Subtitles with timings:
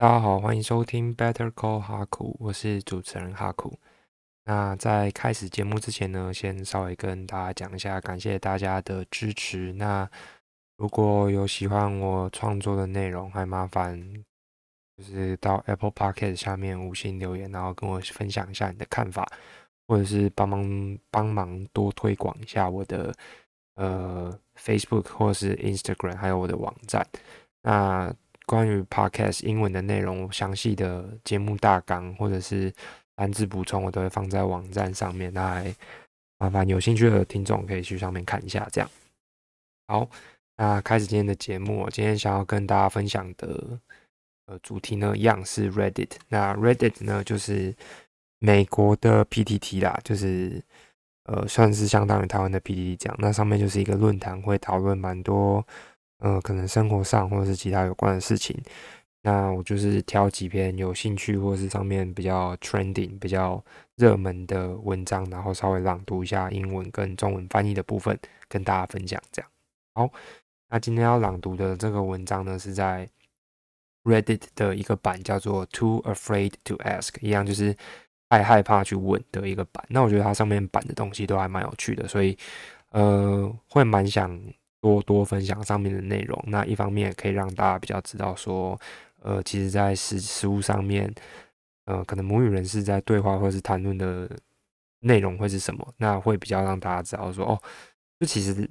[0.00, 3.76] 大家好，欢迎收听 Better Call 哈库，我是主持人哈库。
[4.44, 9.72] 那在开始节目之前呢，先稍微跟大家讲一下，感谢大家的支持。
[9.72, 10.08] 那
[10.76, 14.00] 如果有喜欢我创作的内容，还麻烦
[14.96, 19.26] 就是到 Apple Podcast 下面五星留言，然后跟我分享一下你的看法，
[19.88, 23.12] 或者是帮忙帮忙多推广一下我的
[23.74, 27.04] 呃 Facebook 或是 Instagram，还有我的网站。
[27.62, 28.14] 那
[28.48, 32.72] 关于 Podcast 英文的内容，详细的节目大纲或者是
[33.14, 35.30] 单字补充，我都会放在网站上面。
[35.34, 35.62] 那
[36.38, 38.66] 麻烦有兴趣的听众可以去上面看一下。
[38.72, 38.90] 这样
[39.86, 40.08] 好，
[40.56, 41.80] 那开始今天的节目。
[41.80, 43.78] 我今天想要跟大家分享的
[44.46, 46.12] 呃主题呢，一样是 Reddit。
[46.28, 47.76] 那 Reddit 呢，就是
[48.38, 50.62] 美国的 PTT 啦，就是
[51.24, 53.16] 呃算是相当于台湾的 PTT 这样。
[53.18, 55.66] 那上面就是一个论坛，会讨论蛮多。
[56.18, 58.56] 呃，可能生活上或者是其他有关的事情，
[59.22, 63.62] 那我就是挑几篇有兴趣或者是上面比较 trending、比较
[63.96, 69.20] 热门的文章，然后稍微朗读一下英文跟中文翻译的部分，跟大家分享。
[69.30, 69.50] 这样
[69.94, 70.10] 好，
[70.68, 73.08] 那今天要朗读的这个文章呢，是在
[74.02, 77.76] Reddit 的一个版，叫做 Too Afraid to Ask，一样就是
[78.28, 79.84] 太害怕去问的一个版。
[79.88, 82.36] 那我觉得它上面版的东西都还蛮有趣的，所以
[82.90, 84.40] 呃，会蛮想。
[84.80, 88.78] 多多分享上面的内容，那一方面可以让大家比较知道说，
[89.20, 91.12] 呃，其实，在实实物上面，
[91.86, 94.30] 呃，可能母语人士在对话或是谈论的
[95.00, 97.62] 内容会是什么，那会比较让大家知道说，哦，
[98.20, 98.70] 就其实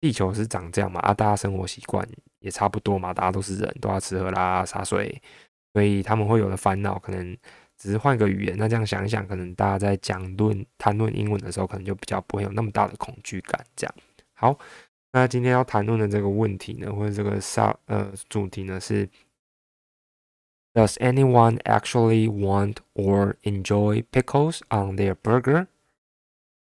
[0.00, 2.06] 地球是长这样嘛，啊，大家生活习惯
[2.38, 5.20] 也差不多嘛，大家都是人，都要吃喝拉撒睡，
[5.74, 7.36] 所以他们会有的烦恼，可能
[7.76, 13.94] 只是换个语言，那这样想一想，可能大家在讲论谈论英文的时候，可能就比较不会有那么大的恐惧感，这样
[14.32, 14.58] 好。
[15.14, 19.08] 那今天要谈论的这个问题呢，或者这个上呃主题呢是
[20.72, 25.68] ，Does anyone actually want or enjoy pickles on their burger？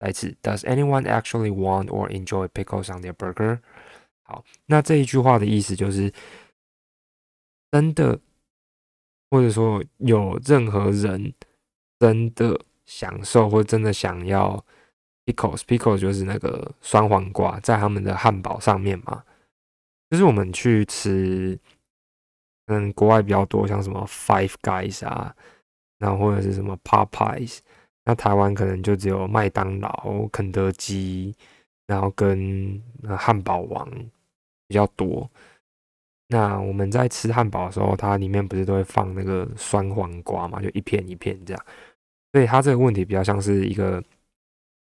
[0.00, 3.60] 来自 Does anyone actually want or enjoy pickles on their burger？
[4.24, 6.12] 好，那这一句话的意思就是，
[7.70, 8.18] 真的，
[9.30, 11.32] 或者说有任何人
[12.00, 14.66] 真的享受或真的想要。
[15.26, 19.24] Pickles，pickles 就是那个酸黄瓜，在他们的汉堡上面嘛。
[20.10, 21.58] 就是我们去吃，
[22.66, 25.34] 嗯，国外比较多，像什么 Five Guys 啊，
[25.98, 27.60] 然后或者是什么 Popeyes，
[28.04, 31.34] 那台湾可能就只有麦当劳、肯德基，
[31.86, 32.80] 然后跟
[33.18, 33.88] 汉堡王
[34.68, 35.28] 比较多。
[36.28, 40.60] 那我们在吃汉堡的时候，它里面不是都会放那个酸黄瓜嘛？
[40.60, 41.64] 就一片一片这样。
[42.32, 44.04] 所以它这个问题比较像是一个。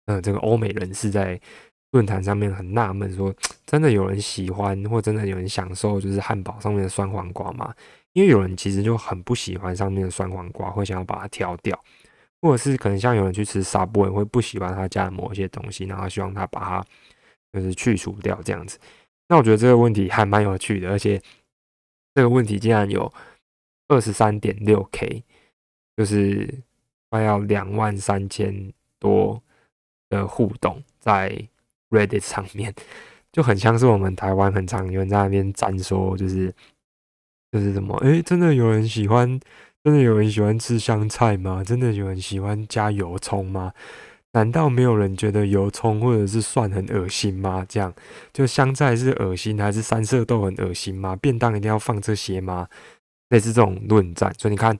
[0.07, 1.41] 呃，这个欧美人士在
[1.93, 3.35] 论坛上面很纳闷，说
[3.65, 7.75] 真的有人喜欢或真的有人享受就是汉堡上面的酸黄瓜吗？
[8.13, 11.79] 因为有人其实就很不喜欢上面的酸黄瓜，会想要把它挑掉，
[12.43, 16.85] 或者是可能像有人去吃沙布，会不喜欢他加的某一些东西，然后希望他把它
[17.53, 18.79] 就是去除掉这样子。
[19.29, 21.21] 那我觉得这个问题还蛮有趣的，而且
[22.15, 23.11] 这个问题竟然有
[23.89, 25.23] 二十三点六 K，
[25.97, 26.53] 就是
[27.09, 29.41] 快要两万三千多。
[30.15, 31.31] 的互动在
[31.91, 32.75] Reddit 上面
[33.33, 36.55] 就很像是我们台湾很常有人在那边赞说，就是
[37.51, 39.29] 就是什么，哎，真的有人喜欢，
[39.83, 41.63] 真的有人喜欢吃香菜吗？
[41.65, 43.73] 真的有人喜欢加油葱吗？
[44.33, 47.67] 难道没有人觉得油葱或者是蒜很恶心吗？
[47.69, 47.93] 这样
[48.33, 51.17] 就香菜是恶心，还是三色豆很恶心吗？
[51.17, 52.69] 便当一定要放这些吗？
[53.31, 54.79] 类似这种论战，所以你看，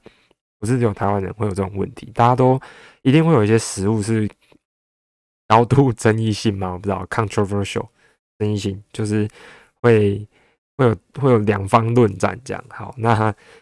[0.61, 2.61] 不是只有台湾人会有这种问题，大家都
[3.03, 4.29] 一定会有一些食物是。
[5.49, 6.73] 高度争议性吗？
[6.73, 7.87] 我不知道，controversial
[8.39, 9.29] 争议性就是
[9.83, 10.27] 会
[10.77, 12.65] 会有会有两方论战这样。
[12.71, 13.13] 好，那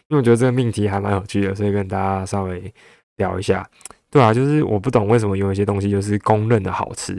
[0.07, 2.73] 因为我觉得这个命题还蛮有趣的，所以跟大家稍微
[3.17, 3.69] 聊一下。
[4.09, 7.13] 对啊，就是我不懂为什么有一些东西就是公认的好吃，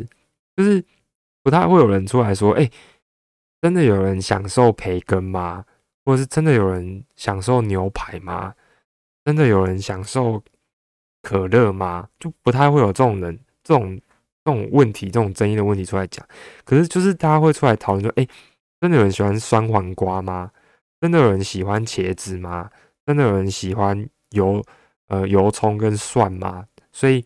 [0.56, 0.82] 就是
[1.42, 2.70] 不太会有人出来说，哎，
[3.60, 5.64] 真的有人享受培根吗？
[6.06, 8.54] 或者是真的有人享受牛排吗？
[9.24, 10.42] 真的有人享受
[11.22, 12.08] 可乐吗？
[12.18, 14.00] 就不太会有这种人这种。
[14.44, 16.26] 这种问题、这种争议的问题出来讲，
[16.64, 18.28] 可是就是大家会出来讨论说：“哎，
[18.78, 20.50] 真的有人喜欢酸黄瓜吗？
[21.00, 22.70] 真的有人喜欢茄子吗？
[23.06, 24.62] 真的有人喜欢油
[25.06, 27.24] 呃油葱跟蒜吗？”所以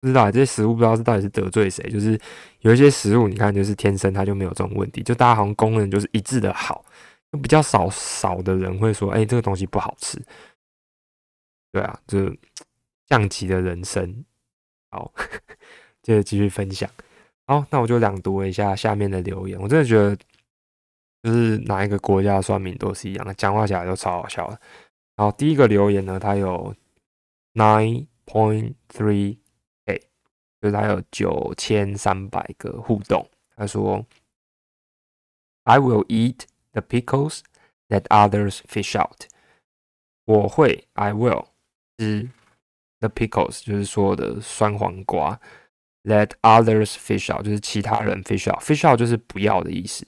[0.00, 2.20] 不知道这些食物不知道是到底是得罪谁，就是
[2.60, 6.84] 有一些食物你看就是天生它就没有这种问题，就大家好像公认就是一致的好，
[7.32, 10.22] 就比较少少的人会说：“哎，这个东西不好吃。”
[11.72, 12.38] 对啊，就是
[13.06, 14.22] 降级的人生，
[14.90, 15.12] 好。
[16.02, 16.88] 接着继续分享，
[17.46, 19.60] 好，那我就朗读一下下面的留言。
[19.60, 20.16] 我真的觉得，
[21.22, 24.60] 就是哪一个国家的算命都是一样的，讲话起来都超好笑的。
[25.16, 26.74] 然后第一个留言呢，它有
[27.54, 29.36] nine point three
[29.84, 29.98] k，
[30.62, 33.28] 就是它有九千三百个互动。
[33.56, 34.06] 他说
[35.64, 37.40] ：“I will eat the pickles
[37.88, 39.26] that others fish out。”
[40.24, 41.48] 我会，I will
[41.98, 42.30] 吃
[43.00, 45.38] the pickles，就是说的酸黄瓜
[46.04, 50.06] Let others fish out，就是其他人 fish out，fish out 就是不要的意思。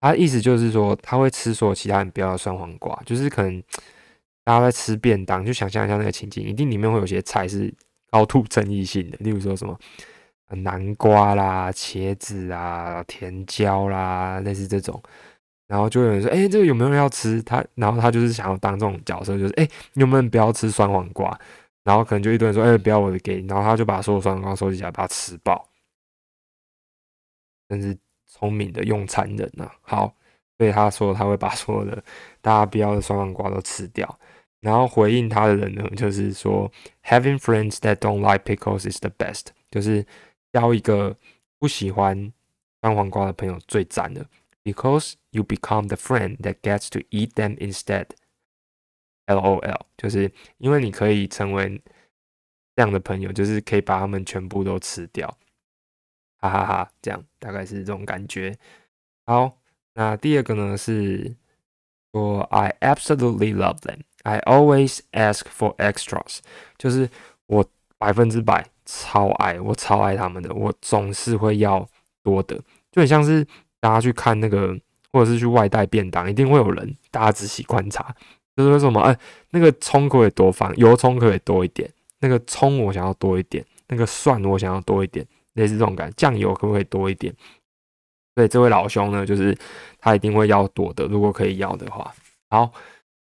[0.00, 3.62] 他意思就是说，他会吃所有其他人不要的酸黄瓜，就是可能。
[4.46, 7.72] 大家在吃便当，就想象一下那个情景，一定里面会有些菜是
[8.10, 9.74] 高度争议性的，例如说什么
[10.48, 15.02] 南瓜啦、茄子啊、甜椒啦，类似这种。
[15.66, 21.40] 然后就有人说：“哎，这个有没有人要吃？”他，然后他就是想要当这种角色，就是：“哎，有没有人不要吃酸黄瓜？”
[21.84, 25.68] 然后可能就一堆人说：“哎，不要我的给你。”然后他就把所有酸黄瓜收集起来，把它吃爆。
[27.68, 27.96] 真是
[28.26, 29.70] 聪明的用餐人呐！
[29.82, 30.14] 好，
[30.58, 32.02] 所以他说他会把所有的
[32.40, 34.18] 大家不要的酸黄瓜都吃掉。
[34.60, 36.70] 然后回应他的人呢，就是说
[37.02, 40.06] ，having friends that don't like pickles is the best，就是
[40.52, 41.14] 交一个
[41.58, 42.32] 不喜欢
[42.80, 44.26] 酸黄瓜的朋友最赞的
[44.62, 48.06] ，because you become the friend that gets to eat them instead。
[49.26, 51.80] L O L，就是因为你可以成为
[52.76, 55.28] 这样的朋友，就是可以把他们全部都吃掉，
[56.40, 58.56] 哈哈哈，这样大概是这种感觉。
[59.26, 59.58] 好，
[59.94, 61.34] 那第二个呢是
[62.12, 64.00] 说，I absolutely love them。
[64.24, 66.38] I always ask for extras，
[66.78, 67.08] 就是
[67.46, 67.64] 我
[67.98, 71.88] 百分之百超爱，我超爱他们的，我总是会要
[72.22, 72.56] 多的，
[72.90, 73.46] 就很像是
[73.80, 74.78] 大家去看那个，
[75.12, 78.14] 或者是去外带便当，一定会有人，大家仔细观察，
[78.56, 79.18] 就是说什么，哎，
[79.50, 81.90] 那个葱可以多放，油葱可以多一点，
[82.20, 87.34] 那个葱我想要多一点，那个蒜我想要多一点，类似这种感，酱油可不可以多一点？
[88.34, 89.56] 所以这位老兄呢，就是
[89.98, 92.14] 他一定会要多的，如果可以要的话，
[92.50, 92.72] 好。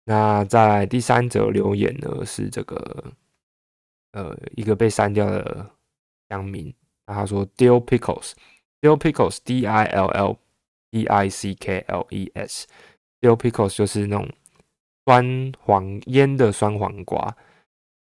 [0.07, 3.05] 那在第三则留言呢，是这个
[4.13, 5.67] 呃一个被删掉的
[6.29, 6.71] 乡民，
[7.07, 10.37] 那他说 dill pickles，dill pickles，d i l l
[10.91, 14.29] p i c k l e s，dill pickles 就是那种
[15.07, 17.37] 酸黄腌的酸黄瓜。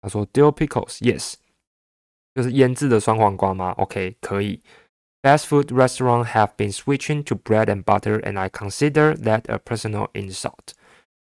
[0.02, 1.36] 他说 dill pickles，yes，
[2.34, 4.62] 就是腌制的酸黄瓜吗？OK，可以。
[5.22, 10.10] Fast food restaurant have been switching to bread and butter, and I consider that a personal
[10.14, 10.74] insult.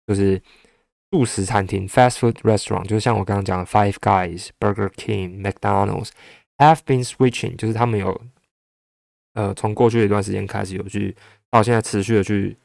[0.06, 0.40] 就是
[1.10, 6.10] 素食餐厅 （fast food restaurant），就像我刚刚讲的 Five Guys、Burger King、McDonald's
[6.58, 8.22] have been switching，就是他们有
[9.34, 11.16] 呃从过去一段时间开始有去
[11.50, 12.56] 到现在持续的去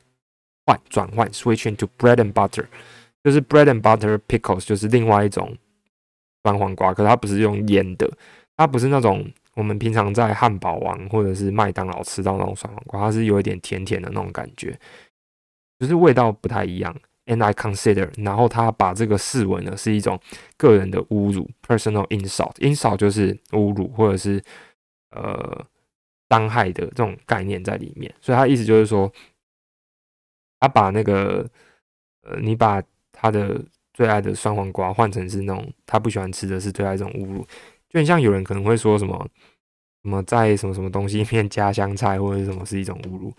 [0.67, 2.65] 换转换 switching to bread and butter，
[3.23, 5.57] 就是 bread and butter pickles，就是另外一种
[6.43, 8.07] 酸黄瓜，可是它不是用腌的，
[8.57, 9.25] 它不是那种
[9.55, 14.77] 我们平常在汉堡王或者是麦当劳吃到那种酸黄瓜，它是有一点甜甜的那种感觉，
[15.79, 16.95] 就是味道不太一样。
[17.29, 20.17] And I consider，然后他把这个视为呢是一种
[20.55, 22.53] 个人的侮辱，personal insult。
[22.59, 24.41] insult 就是侮辱或者是
[25.11, 25.65] 呃
[26.29, 28.09] 伤害的这种概念在里面。
[28.21, 29.11] 所以他意思就是说，
[30.59, 31.49] 他把那个
[32.21, 32.81] 呃，你把
[33.11, 33.63] 他的
[33.93, 37.41] 最爱的酸黄瓜换成是那种他不喜欢吃的是对他一种侮辱，
[37.89, 39.29] 就很像有人可能会说什么
[40.03, 43.33] 什么在什么什么东西里面加香菜或者是什么是一种侮辱。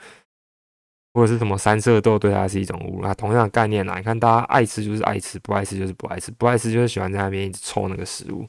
[1.15, 3.97] 或者是什么三色豆对他是一种侮辱啊，同样的概念啦。
[3.97, 8.49] 你看，大家爱吃就是爱吃，不爱吃就是不爱吃，不爱吃就是喜欢在那边一直抽那个食物。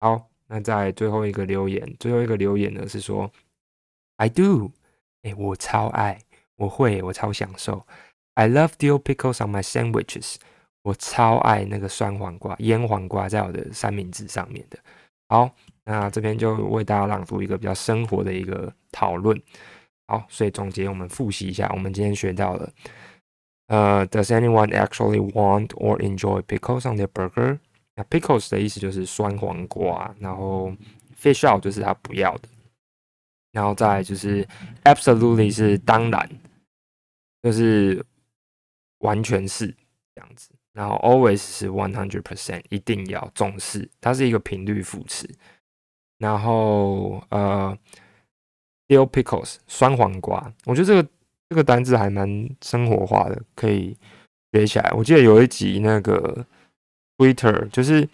[0.00, 3.30] 好，那在最后一个留言，最后一个留言呢是说
[4.16, 4.70] ，I do，
[5.22, 6.18] 哎，我超爱，
[6.56, 7.84] 我会，我超享受。
[8.34, 10.36] I love dill pickles on my sandwiches，
[10.82, 14.78] 我超爱那个酸黄瓜、腌黄瓜在我的三明治上面的。
[15.28, 15.50] 好，
[15.84, 19.40] 那这边就为大家朗读一个比较生活的一个讨论。
[20.08, 22.70] 好，所以总结，我们复习一下，我们今天学到了，
[23.68, 27.58] 呃，Does anyone actually want or enjoy pickles on their burger？
[27.94, 30.72] 那 pickles 的意思就是酸黄瓜，然后
[31.18, 32.48] fish out 就是他不要的，
[33.52, 34.46] 然后再就是
[34.84, 36.28] absolutely 是当然，
[37.42, 38.04] 就是
[38.98, 39.68] 完全是
[40.14, 45.28] 这样子，然后 always 是 one hundred percent 一定要重视，它是一个频率副词，
[46.18, 47.78] 然后呃。
[48.88, 51.08] Dill pickles 酸黄瓜，我觉得这个
[51.48, 52.28] 这个单字还蛮
[52.60, 53.96] 生活化的，可以
[54.52, 54.92] 学起来。
[54.92, 56.44] 我记得有一集那个
[57.16, 58.06] Twitter 就是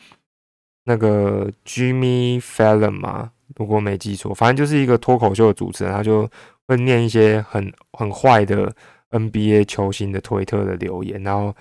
[0.85, 6.29] 那个 Jimmy Fallon 嘛，如果没记错，反正就是一个脱口秀的主持人，他就
[6.67, 8.73] 会念一些很很坏的
[9.11, 11.55] NBA 球星的推特的留言，然后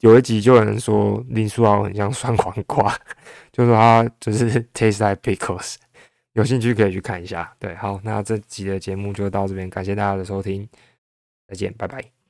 [0.00, 2.96] 有一集就有人说林书豪很像酸黄瓜，
[3.52, 5.76] 就说他就是 taste like pickles。
[6.32, 7.54] 有兴趣可以去看一下。
[7.58, 10.66] 对，好，那这集的节目就到这边，感谢大家的收听，
[11.46, 12.21] 再见，拜拜。